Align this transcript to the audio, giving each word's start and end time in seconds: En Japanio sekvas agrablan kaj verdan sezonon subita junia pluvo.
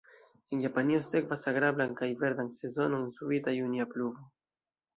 En 0.55 0.61
Japanio 0.63 1.01
sekvas 1.09 1.43
agrablan 1.51 1.93
kaj 2.01 2.09
verdan 2.23 2.51
sezonon 2.61 3.07
subita 3.21 3.57
junia 3.61 3.89
pluvo. 3.95 4.29